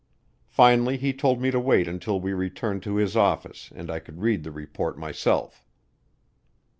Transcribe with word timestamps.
Finally 0.49 0.97
he 0.97 1.13
told 1.13 1.39
me 1.39 1.51
to 1.51 1.59
wait 1.59 1.87
until 1.87 2.19
we 2.19 2.33
returned 2.33 2.81
to 2.81 2.95
his 2.95 3.15
office 3.15 3.71
and 3.75 3.91
I 3.91 3.99
could 3.99 4.19
read 4.19 4.41
the 4.43 4.49
report 4.51 4.97
myself. 4.97 5.63